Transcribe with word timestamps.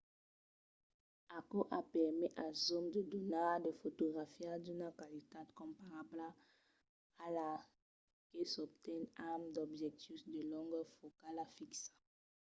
aquò 1.37 1.59
a 1.77 1.79
permés 1.93 2.33
als 2.43 2.57
zooms 2.67 2.91
de 2.95 3.01
donar 3.13 3.55
de 3.65 3.71
fotografias 3.83 4.59
d’una 4.61 4.89
qualitat 4.97 5.47
comparabla 5.59 6.27
a 7.25 7.27
la 7.37 7.51
que 8.29 8.41
s’obten 8.51 9.01
amb 9.31 9.43
d’objectius 9.55 10.21
de 10.35 10.39
longor 10.51 10.85
focala 10.99 11.43
fixa 11.57 11.91